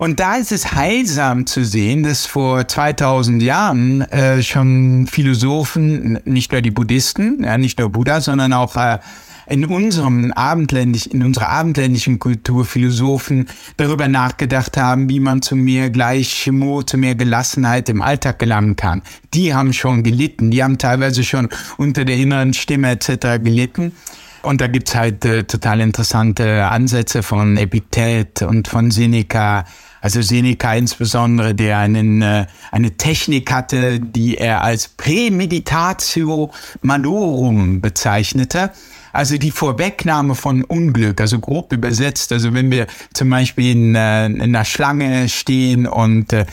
[0.00, 6.52] Und da ist es heilsam zu sehen, dass vor 2000 Jahren äh, schon Philosophen, nicht
[6.52, 8.98] nur die Buddhisten, ja, nicht nur Buddha, sondern auch äh,
[9.46, 15.90] in unserem abendländisch, in unserer abendländischen Kultur Philosophen darüber nachgedacht haben, wie man zu mehr
[15.90, 19.02] Gleichmut, zu mehr Gelassenheit im Alltag gelangen kann.
[19.34, 23.44] Die haben schon gelitten, die haben teilweise schon unter der inneren Stimme etc.
[23.44, 23.92] gelitten.
[24.40, 29.66] Und da gibt's halt äh, total interessante Ansätze von Epiktet und von Seneca.
[30.00, 38.70] Also Seneca insbesondere, der einen, äh, eine Technik hatte, die er als Prämeditatio Malorum bezeichnete.
[39.12, 42.32] Also die Vorwegnahme von Unglück, also grob übersetzt.
[42.32, 46.46] Also wenn wir zum Beispiel in, äh, in einer Schlange stehen und äh,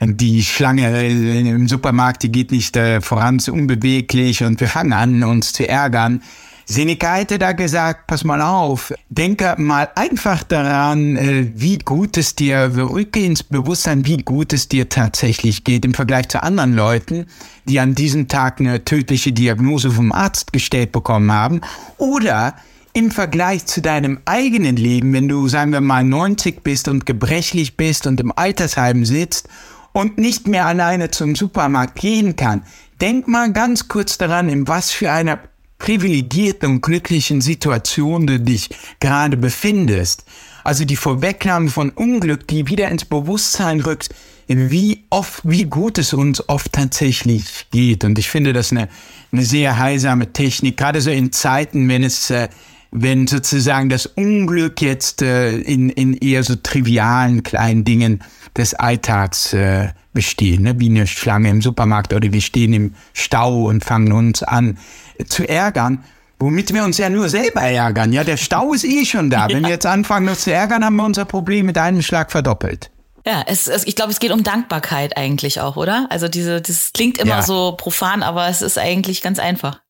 [0.00, 5.52] die Schlange im Supermarkt, die geht nicht voran, ist unbeweglich und wir fangen an, uns
[5.52, 6.22] zu ärgern,
[6.64, 12.34] Seneca hätte da gesagt, pass mal auf, denke mal einfach daran, äh, wie gut es
[12.34, 17.26] dir, rücke ins Bewusstsein, wie gut es dir tatsächlich geht im Vergleich zu anderen Leuten,
[17.66, 21.60] die an diesem Tag eine tödliche Diagnose vom Arzt gestellt bekommen haben.
[21.98, 22.54] Oder
[22.94, 27.76] im Vergleich zu deinem eigenen Leben, wenn du, sagen wir mal, 90 bist und gebrechlich
[27.76, 29.48] bist und im Altersheim sitzt
[29.92, 32.62] und nicht mehr alleine zum Supermarkt gehen kann,
[33.00, 35.38] denk mal ganz kurz daran, in was für einer
[35.82, 40.24] privilegierten und glücklichen Situation du dich gerade befindest.
[40.62, 44.10] Also die Vorwegnahme von Unglück, die wieder ins Bewusstsein rückt,
[44.46, 48.04] wie oft, wie gut es uns oft tatsächlich geht.
[48.04, 48.88] Und ich finde das eine,
[49.32, 52.48] eine sehr heilsame Technik, gerade so in Zeiten, wenn es, äh,
[52.92, 58.22] wenn sozusagen das Unglück jetzt äh, in, in eher so trivialen kleinen Dingen
[58.56, 60.78] des Alltags äh, bestehen, ne?
[60.78, 64.78] wie eine Schlange im Supermarkt oder wir stehen im Stau und fangen uns an
[65.26, 66.04] zu ärgern,
[66.38, 68.12] womit wir uns ja nur selber ärgern.
[68.12, 69.48] Ja, der Stau ist eh schon da.
[69.50, 72.90] Wenn wir jetzt anfangen, uns zu ärgern, haben wir unser Problem mit einem Schlag verdoppelt.
[73.24, 76.08] Ja, es, es, ich glaube, es geht um Dankbarkeit eigentlich auch, oder?
[76.10, 77.42] Also diese, das klingt immer ja.
[77.42, 79.81] so profan, aber es ist eigentlich ganz einfach.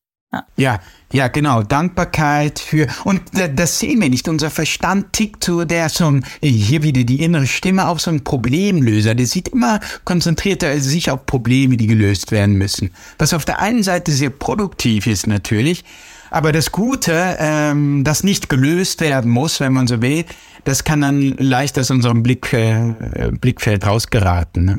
[0.56, 0.80] Ja.
[1.12, 1.62] ja, genau.
[1.62, 3.20] Dankbarkeit für, und
[3.54, 4.28] das sehen wir nicht.
[4.28, 8.10] Unser Verstand tickt so, der ist so ein, hier wieder die innere Stimme auf so
[8.10, 9.14] einen Problemlöser.
[9.14, 12.92] Der sieht immer konzentrierter sich auf Probleme, die gelöst werden müssen.
[13.18, 15.84] Was auf der einen Seite sehr produktiv ist natürlich,
[16.30, 20.24] aber das Gute, ähm, das nicht gelöst werden muss, wenn man so will,
[20.64, 24.64] das kann dann leicht aus unserem Blick, äh, Blickfeld rausgeraten.
[24.64, 24.78] Ne?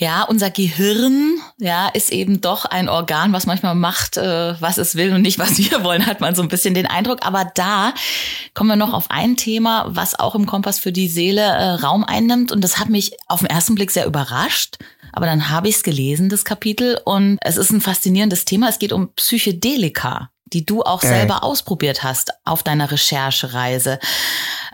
[0.00, 1.29] Ja, unser Gehirn,
[1.60, 5.38] ja, ist eben doch ein Organ, was manchmal macht, äh, was es will und nicht,
[5.38, 7.24] was wir wollen, hat man so ein bisschen den Eindruck.
[7.24, 7.94] Aber da
[8.54, 12.02] kommen wir noch auf ein Thema, was auch im Kompass für die Seele äh, Raum
[12.02, 12.50] einnimmt.
[12.50, 14.78] Und das hat mich auf den ersten Blick sehr überrascht.
[15.12, 18.68] Aber dann habe ich es gelesen, das Kapitel, und es ist ein faszinierendes Thema.
[18.68, 21.08] Es geht um Psychedelika, die du auch äh.
[21.08, 23.98] selber ausprobiert hast auf deiner Recherchereise.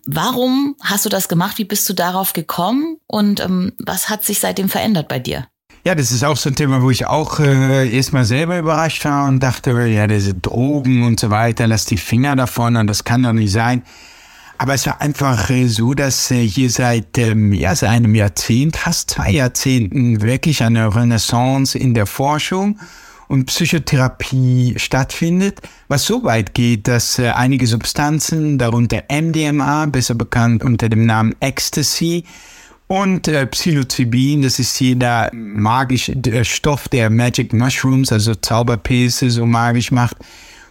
[0.05, 1.59] Warum hast du das gemacht?
[1.59, 2.99] Wie bist du darauf gekommen?
[3.07, 5.49] Und ähm, was hat sich seitdem verändert bei dir?
[5.87, 9.29] Ja, das ist auch so ein Thema, wo ich auch äh, erstmal selber überrascht war
[9.29, 13.23] und dachte, ja, diese Drogen und so weiter, lass die Finger davon und das kann
[13.23, 13.85] doch nicht sein.
[14.59, 18.77] Aber es war einfach äh, so, dass äh, hier seit, ähm, ja, seit einem Jahrzehnt,
[18.77, 22.81] fast zwei Jahrzehnten wirklich eine Renaissance in der Forschung
[23.29, 30.65] und Psychotherapie stattfindet, was so weit geht, dass äh, einige Substanzen, darunter MDMA, besser bekannt
[30.65, 32.25] unter dem Namen Ecstasy,
[32.89, 39.47] und äh, Psilocybin, das ist jeder magische der Stoff der Magic Mushrooms, also Zauberpilze, so
[39.47, 40.17] magisch macht,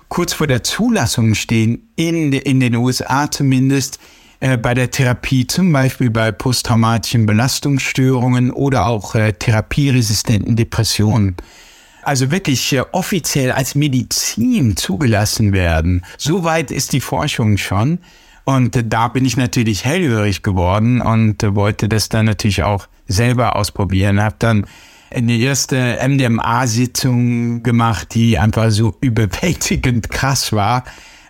[0.08, 4.00] kurz vor der Zulassung stehen, in, in den USA zumindest,
[4.40, 11.36] äh, bei der Therapie, zum Beispiel bei posttraumatischen Belastungsstörungen oder auch äh, therapieresistenten Depressionen
[12.06, 16.06] also wirklich äh, offiziell als Medizin zugelassen werden.
[16.18, 18.00] So weit ist die Forschung schon.
[18.46, 24.22] Und da bin ich natürlich hellhörig geworden und wollte das dann natürlich auch selber ausprobieren.
[24.22, 24.68] Hab dann
[25.10, 30.84] eine erste MDMA-Sitzung gemacht, die einfach so überwältigend krass war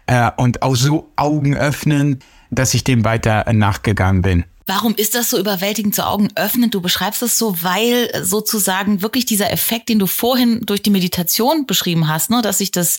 [0.07, 2.19] äh, und auch so Augen öffnen,
[2.51, 4.43] dass ich dem weiter nachgegangen bin.
[4.67, 6.71] Warum ist das so überwältigend zu Augen öffnen?
[6.71, 11.67] Du beschreibst es so, weil sozusagen wirklich dieser Effekt, den du vorhin durch die Meditation
[11.67, 12.97] beschrieben hast, ne, dass sich das,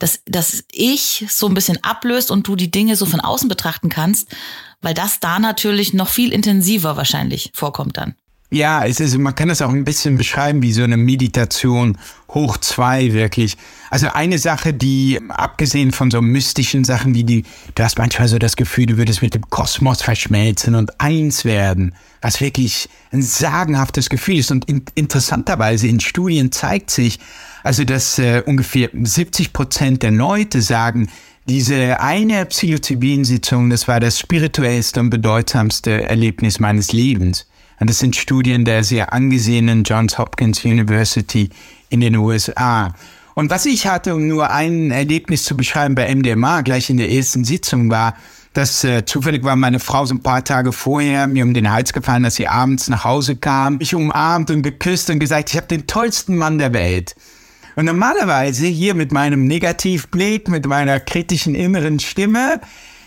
[0.00, 3.90] dass, dass ich so ein bisschen ablöst und du die Dinge so von außen betrachten
[3.90, 4.28] kannst,
[4.82, 8.16] weil das da natürlich noch viel intensiver wahrscheinlich vorkommt dann.
[8.54, 12.56] Ja, es ist, man kann das auch ein bisschen beschreiben wie so eine Meditation hoch
[12.58, 13.56] zwei wirklich.
[13.90, 18.38] Also eine Sache, die abgesehen von so mystischen Sachen wie die, du hast manchmal so
[18.38, 24.08] das Gefühl, du würdest mit dem Kosmos verschmelzen und eins werden, was wirklich ein sagenhaftes
[24.08, 24.52] Gefühl ist.
[24.52, 27.18] Und in, interessanterweise in Studien zeigt sich,
[27.64, 31.08] also dass äh, ungefähr 70 Prozent der Leute sagen,
[31.48, 37.48] diese eine Psilocybin-Sitzung, das war das spirituellste und bedeutsamste Erlebnis meines Lebens.
[37.80, 41.50] Und das sind Studien der sehr angesehenen Johns Hopkins University
[41.88, 42.94] in den USA.
[43.34, 47.10] Und was ich hatte, um nur ein Erlebnis zu beschreiben bei MDMA, gleich in der
[47.10, 48.14] ersten Sitzung war,
[48.52, 51.92] dass äh, zufällig war meine Frau so ein paar Tage vorher mir um den Hals
[51.92, 55.66] gefallen, dass sie abends nach Hause kam, mich umarmt und geküsst und gesagt, ich habe
[55.66, 57.16] den tollsten Mann der Welt.
[57.74, 62.60] Und normalerweise hier mit meinem Negativblick, mit meiner kritischen inneren Stimme,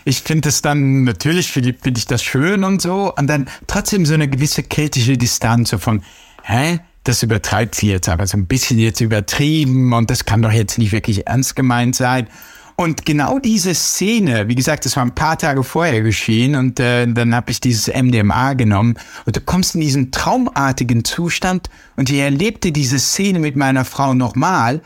[0.08, 4.06] ich finde es dann natürlich, finde find ich das schön und so, und dann trotzdem
[4.06, 6.02] so eine gewisse kritische Distanz so von,
[6.42, 6.80] hä?
[7.04, 10.76] Das übertreibt sie jetzt aber so ein bisschen jetzt übertrieben und das kann doch jetzt
[10.78, 12.28] nicht wirklich ernst gemeint sein.
[12.76, 17.06] Und genau diese Szene, wie gesagt, das war ein paar Tage vorher geschehen und äh,
[17.06, 22.18] dann habe ich dieses MDMA genommen und du kommst in diesen traumartigen Zustand und ich
[22.18, 24.82] erlebte diese Szene mit meiner Frau nochmal,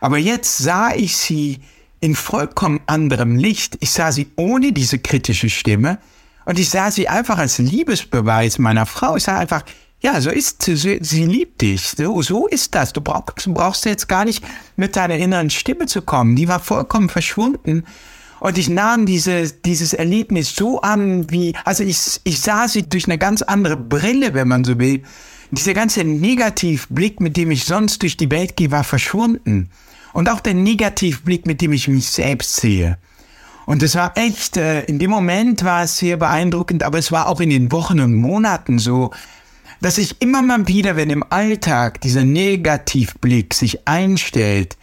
[0.00, 1.60] aber jetzt sah ich sie
[2.00, 3.76] in vollkommen anderem Licht.
[3.80, 5.98] Ich sah sie ohne diese kritische Stimme
[6.44, 9.16] und ich sah sie einfach als Liebesbeweis meiner Frau.
[9.16, 9.64] Ich sah einfach,
[10.00, 11.88] ja, so ist sie, sie, liebt dich.
[11.96, 12.92] So, so ist das.
[12.92, 14.44] Du brauchst, brauchst jetzt gar nicht
[14.76, 16.36] mit deiner inneren Stimme zu kommen.
[16.36, 17.84] Die war vollkommen verschwunden.
[18.40, 23.06] Und ich nahm diese, dieses Erlebnis so an, wie, also ich, ich sah sie durch
[23.06, 25.02] eine ganz andere Brille, wenn man so will.
[25.50, 29.70] Dieser ganze Negativblick, mit dem ich sonst durch die Welt gehe, war verschwunden.
[30.14, 32.98] Und auch der Negativblick, mit dem ich mich selbst sehe.
[33.66, 37.28] Und es war echt, äh, in dem Moment war es sehr beeindruckend, aber es war
[37.28, 39.10] auch in den Wochen und Monaten so,
[39.80, 44.76] dass ich immer mal wieder, wenn im Alltag dieser Negativblick sich einstellt,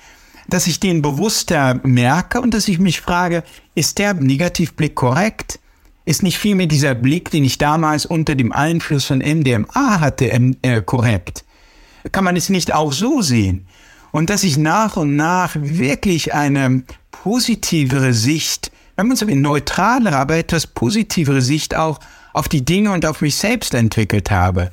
[0.49, 5.59] dass ich den bewusster merke und dass ich mich frage, ist der Negativblick korrekt?
[6.03, 10.29] Ist nicht vielmehr dieser Blick, den ich damals unter dem Einfluss von MDMA hatte,
[10.61, 11.45] äh, korrekt?
[12.11, 13.67] Kann man es nicht auch so sehen?
[14.11, 20.17] Und dass ich nach und nach wirklich eine positivere Sicht, wenn man so will, neutralere,
[20.17, 21.99] aber etwas positivere Sicht auch
[22.33, 24.71] auf die Dinge und auf mich selbst entwickelt habe.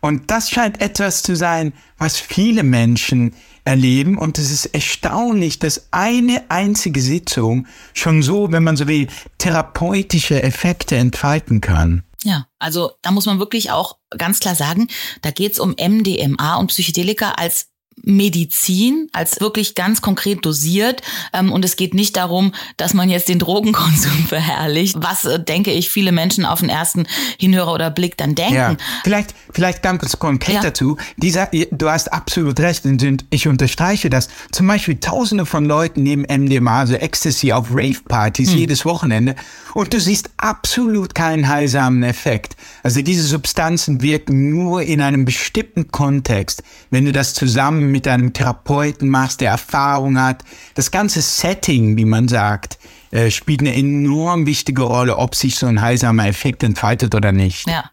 [0.00, 4.16] Und das scheint etwas zu sein, was viele Menschen erleben.
[4.16, 10.42] Und es ist erstaunlich, dass eine einzige Sitzung schon so, wenn man so will, therapeutische
[10.42, 12.02] Effekte entfalten kann.
[12.22, 14.88] Ja, also da muss man wirklich auch ganz klar sagen,
[15.22, 17.69] da geht's um MDMA und Psychedelika als
[18.02, 21.02] Medizin als wirklich ganz konkret dosiert.
[21.32, 25.72] Ähm, und es geht nicht darum, dass man jetzt den Drogenkonsum verherrlicht, was, äh, denke
[25.72, 27.06] ich, viele Menschen auf den ersten
[27.38, 28.54] Hinhörer oder Blick dann denken.
[28.54, 28.76] Ja.
[29.04, 30.62] Vielleicht, vielleicht ganz konkret ja.
[30.62, 30.96] dazu.
[31.16, 34.28] Dieser, du hast absolut recht und ich unterstreiche das.
[34.52, 38.58] Zum Beispiel tausende von Leuten nehmen MDMA, also Ecstasy auf Rave-Partys hm.
[38.58, 39.34] jedes Wochenende
[39.74, 42.56] und du siehst absolut keinen heilsamen Effekt.
[42.82, 46.62] Also diese Substanzen wirken nur in einem bestimmten Kontext.
[46.90, 50.44] Wenn du das zusammen mit einem Therapeuten machst, der Erfahrung hat.
[50.74, 52.78] Das ganze Setting, wie man sagt,
[53.10, 57.66] äh, spielt eine enorm wichtige Rolle, ob sich so ein heilsamer Effekt entfaltet oder nicht.
[57.68, 57.90] Ja.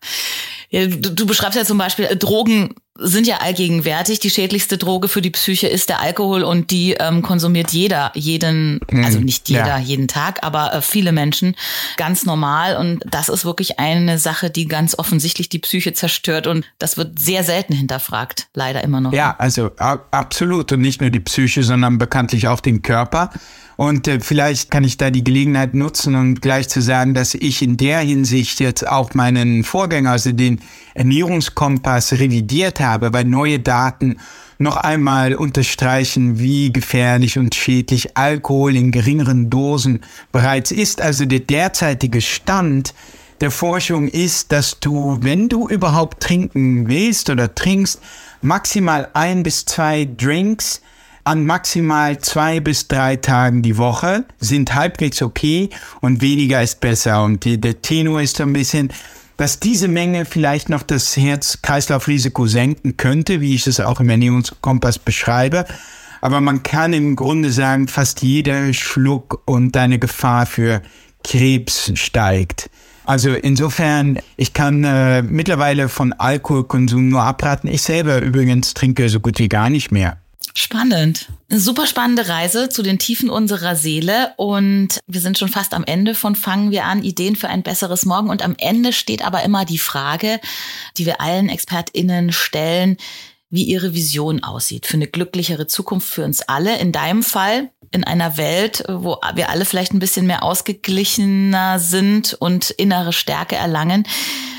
[0.71, 4.19] Du beschreibst ja zum Beispiel, äh, Drogen sind ja allgegenwärtig.
[4.19, 8.79] Die schädlichste Droge für die Psyche ist der Alkohol und die ähm, konsumiert jeder, jeden,
[8.89, 9.03] mhm.
[9.03, 9.77] also nicht jeder, ja.
[9.77, 11.55] jeden Tag, aber äh, viele Menschen
[11.97, 12.77] ganz normal.
[12.77, 17.19] Und das ist wirklich eine Sache, die ganz offensichtlich die Psyche zerstört und das wird
[17.19, 19.13] sehr selten hinterfragt, leider immer noch.
[19.13, 23.31] Ja, also absolut und nicht nur die Psyche, sondern bekanntlich auch den Körper.
[23.77, 27.61] Und äh, vielleicht kann ich da die Gelegenheit nutzen und gleich zu sagen, dass ich
[27.61, 30.59] in der Hinsicht jetzt auch meinen Vorgänger, also den
[30.95, 34.17] Ernährungskompass, revidiert habe, weil neue Daten
[34.57, 39.99] noch einmal unterstreichen, wie gefährlich und schädlich Alkohol in geringeren Dosen
[40.31, 40.99] bereits ist.
[40.99, 42.95] Also der derzeitige Stand
[43.41, 48.01] der Forschung ist, dass du, wenn du überhaupt trinken willst oder trinkst,
[48.41, 50.81] maximal ein bis zwei Drinks
[51.27, 57.21] an maximal zwei bis drei Tagen die Woche sind halbwegs okay und weniger ist besser.
[57.21, 58.93] Und die, der Tenor ist ein bisschen,
[59.35, 64.99] dass diese Menge vielleicht noch das Herz-Kreislauf-Risiko senken könnte, wie ich es auch im Ernährungskompass
[64.99, 65.65] beschreibe.
[66.21, 70.81] Aber man kann im Grunde sagen, fast jeder Schluck und deine Gefahr für
[71.25, 72.69] Krebs steigt.
[73.03, 77.67] Also insofern, ich kann äh, mittlerweile von Alkoholkonsum nur abraten.
[77.67, 80.17] Ich selber übrigens trinke so gut wie gar nicht mehr.
[80.53, 81.27] Spannend.
[81.49, 85.83] Eine super spannende Reise zu den Tiefen unserer Seele und wir sind schon fast am
[85.83, 89.43] Ende von Fangen wir an, Ideen für ein besseres Morgen und am Ende steht aber
[89.43, 90.39] immer die Frage,
[90.97, 92.97] die wir allen ExpertInnen stellen,
[93.49, 96.77] wie ihre Vision aussieht für eine glücklichere Zukunft für uns alle.
[96.79, 102.33] In deinem Fall in einer Welt, wo wir alle vielleicht ein bisschen mehr ausgeglichener sind
[102.33, 104.07] und innere Stärke erlangen.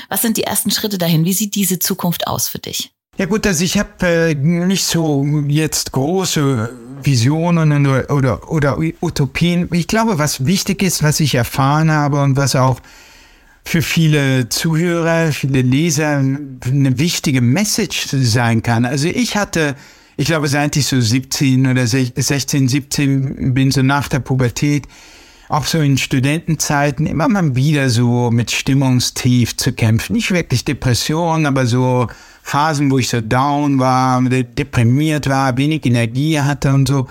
[0.07, 1.25] Was sind die ersten Schritte dahin?
[1.25, 2.91] Wie sieht diese Zukunft aus für dich?
[3.19, 6.69] Ja gut, also ich habe äh, nicht so jetzt große
[7.03, 9.67] Visionen oder, oder, oder Utopien.
[9.73, 12.79] Ich glaube, was wichtig ist, was ich erfahren habe und was auch
[13.65, 18.85] für viele Zuhörer, viele Leser eine wichtige Message sein kann.
[18.85, 19.75] Also ich hatte
[20.15, 24.87] ich glaube, seit ich so 17 oder 16, 17 bin, so nach der Pubertät,
[25.49, 30.13] auch so in Studentenzeiten immer mal wieder so mit Stimmungstief zu kämpfen.
[30.13, 32.07] Nicht wirklich Depression, aber so
[32.49, 37.07] Phasen, wo ich so down war, deprimiert war, wenig Energie hatte und so.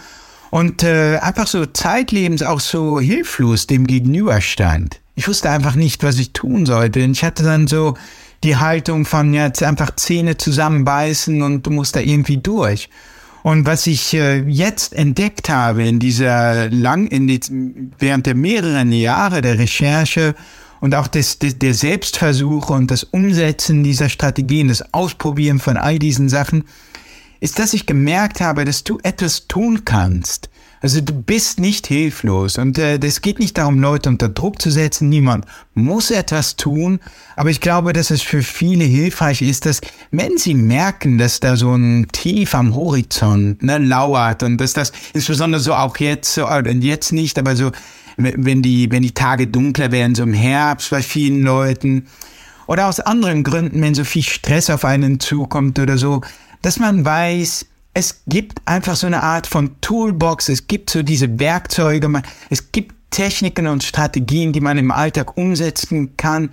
[0.51, 5.01] Und äh, einfach so zeitlebens auch so hilflos dem gegenüberstand.
[5.15, 7.05] Ich wusste einfach nicht, was ich tun sollte.
[7.05, 7.95] Und ich hatte dann so
[8.43, 12.89] die Haltung von jetzt einfach Zähne zusammenbeißen und du musst da irgendwie durch.
[13.43, 17.41] Und was ich äh, jetzt entdeckt habe in dieser lang, in die,
[17.99, 20.35] während der mehreren Jahre der Recherche
[20.81, 25.99] und auch des, des, der Selbstversuche und das Umsetzen dieser Strategien, das Ausprobieren von all
[25.99, 26.65] diesen Sachen,
[27.41, 30.49] ist, dass ich gemerkt habe, dass du etwas tun kannst,
[30.81, 32.59] also du bist nicht hilflos.
[32.59, 35.09] Und äh, es geht nicht darum, Leute unter Druck zu setzen.
[35.09, 37.01] Niemand muss etwas tun,
[37.37, 41.57] aber ich glaube, dass es für viele hilfreich ist, dass wenn sie merken, dass da
[41.57, 46.49] so ein Tief am Horizont ne, lauert und dass das insbesondere so auch jetzt, so,
[46.49, 47.73] und jetzt nicht, aber so
[48.19, 52.07] wenn die wenn die Tage dunkler werden, so im Herbst bei vielen Leuten.
[52.67, 56.21] Oder aus anderen Gründen, wenn so viel Stress auf einen zukommt oder so,
[56.61, 57.65] dass man weiß,
[57.95, 62.95] es gibt einfach so eine Art von Toolbox, es gibt so diese Werkzeuge, es gibt
[63.11, 66.51] Techniken und Strategien, die man im Alltag umsetzen kann,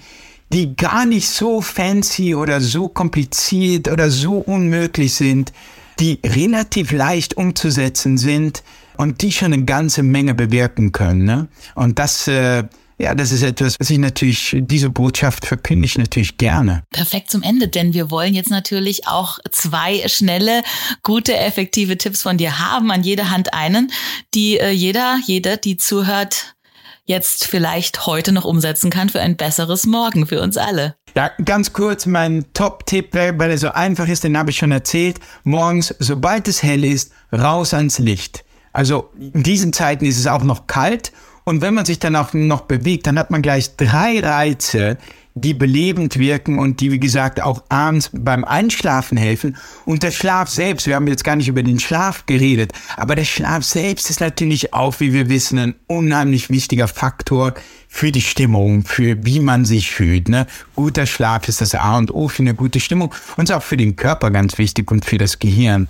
[0.54, 5.52] die gar nicht so fancy oder so kompliziert oder so unmöglich sind,
[6.00, 8.64] die relativ leicht umzusetzen sind
[8.98, 11.26] und die schon eine ganze Menge bewirken können.
[11.26, 11.48] Ne?
[11.76, 12.64] Und das äh,
[12.98, 16.84] ja, das ist etwas, was ich natürlich, diese Botschaft verkünde ich natürlich gerne.
[16.92, 20.64] Perfekt zum Ende, denn wir wollen jetzt natürlich auch zwei schnelle,
[21.04, 23.92] gute, effektive Tipps von dir haben, an jeder Hand einen,
[24.34, 26.56] die äh, jeder, jeder, die zuhört,
[27.04, 30.96] jetzt vielleicht heute noch umsetzen kann für ein besseres Morgen für uns alle.
[31.16, 35.20] Ja, ganz kurz, mein Top-Tipp, weil er so einfach ist, den habe ich schon erzählt.
[35.44, 38.45] Morgens, sobald es hell ist, raus ans Licht.
[38.76, 41.14] Also in diesen Zeiten ist es auch noch kalt
[41.46, 44.98] und wenn man sich dann auch noch bewegt, dann hat man gleich drei Reize,
[45.36, 49.56] die belebend wirken und die, wie gesagt, auch abends beim Einschlafen helfen.
[49.86, 53.26] Und der Schlaf selbst, wir haben jetzt gar nicht über den Schlaf geredet, aber der
[53.26, 57.54] Schlaf selbst ist natürlich auch, wie wir wissen, ein unheimlich wichtiger Faktor
[57.88, 60.28] für die Stimmung, für wie man sich fühlt.
[60.28, 60.48] Ne?
[60.76, 63.78] Guter Schlaf ist das A und O für eine gute Stimmung und ist auch für
[63.78, 65.88] den Körper ganz wichtig und für das Gehirn.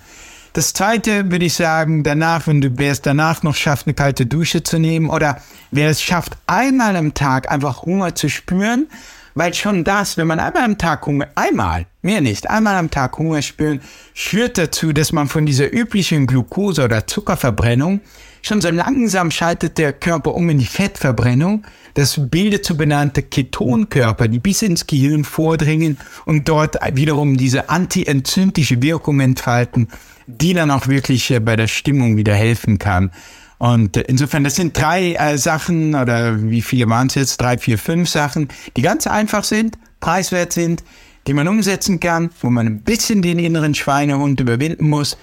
[0.56, 4.26] Das zweite würde ich sagen, danach, wenn du wer es danach noch schafft, eine kalte
[4.26, 5.42] Dusche zu nehmen oder
[5.72, 8.88] wer es schafft, einmal am Tag einfach Hunger zu spüren,
[9.34, 13.18] weil schon das, wenn man einmal am Tag Hunger, einmal, mehr nicht, einmal am Tag
[13.18, 13.82] Hunger spüren,
[14.14, 18.00] führt dazu, dass man von dieser üblichen Glucose- oder Zuckerverbrennung
[18.42, 21.66] schon so langsam schaltet der Körper um in die Fettverbrennung.
[21.96, 28.82] Das bildet so benannte Ketonkörper, die bis ins Gehirn vordringen und dort wiederum diese antientzündliche
[28.82, 29.90] Wirkung entfalten
[30.28, 33.12] die dann auch wirklich äh, bei der Stimmung wieder helfen kann.
[33.58, 37.42] Und äh, insofern, das sind drei äh, Sachen oder wie viele waren es jetzt?
[37.42, 40.84] Drei, vier, fünf Sachen, die ganz einfach sind, preiswert sind,
[41.28, 45.18] die man umsetzen kann, wo man ein bisschen den inneren Schweinehund überwinden muss.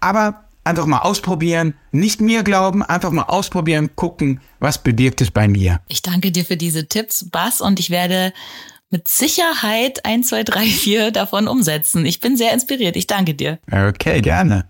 [0.00, 5.46] Aber einfach mal ausprobieren, nicht mir glauben, einfach mal ausprobieren, gucken, was bewirkt es bei
[5.46, 5.80] mir.
[5.88, 8.32] Ich danke dir für diese Tipps, Bass, und ich werde
[8.94, 12.06] mit Sicherheit 1, 2, 3, 4 davon umsetzen.
[12.06, 12.94] Ich bin sehr inspiriert.
[12.94, 13.58] Ich danke dir.
[13.68, 14.68] Okay, gerne.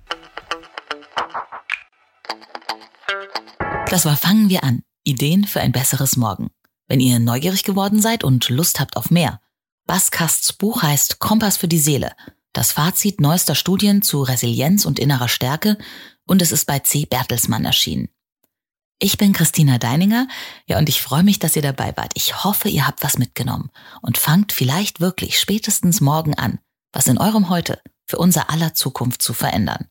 [3.91, 4.83] Das war Fangen wir an.
[5.03, 6.49] Ideen für ein besseres Morgen.
[6.89, 9.43] Wenn ihr neugierig geworden seid und Lust habt auf mehr,
[9.87, 12.13] Baskasts Buch heißt Kompass für die Seele.
[12.55, 15.77] Das Fazit neuester Studien zu Resilienz und innerer Stärke
[16.27, 17.05] und es ist bei C.
[17.05, 18.09] Bertelsmann erschienen.
[19.01, 20.29] Ich bin Christina Deininger,
[20.67, 22.13] ja, und ich freue mich, dass ihr dabei wart.
[22.15, 23.71] Ich hoffe, ihr habt was mitgenommen
[24.03, 26.59] und fangt vielleicht wirklich spätestens morgen an,
[26.93, 29.89] was in eurem Heute für unser aller Zukunft zu verändern.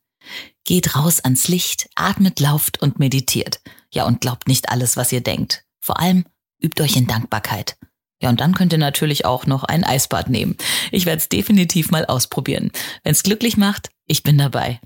[0.64, 3.60] Geht raus ans Licht, atmet, lauft und meditiert.
[3.94, 5.66] Ja, und glaubt nicht alles, was ihr denkt.
[5.82, 6.26] Vor allem
[6.62, 7.78] übt euch in Dankbarkeit.
[8.22, 10.56] Ja, und dann könnt ihr natürlich auch noch ein Eisbad nehmen.
[10.92, 12.72] Ich werde es definitiv mal ausprobieren.
[13.04, 14.80] Wenn es glücklich macht, ich bin dabei.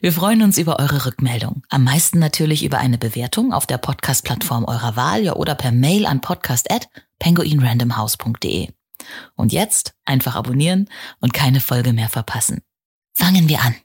[0.00, 1.62] Wir freuen uns über eure Rückmeldung.
[1.68, 6.06] Am meisten natürlich über eine Bewertung auf der Podcast-Plattform eurer Wahl ja oder per Mail
[6.06, 8.70] an podcast@penguinrandomhouse.de.
[9.34, 10.88] Und jetzt einfach abonnieren
[11.20, 12.62] und keine Folge mehr verpassen.
[13.14, 13.76] Fangen wir an.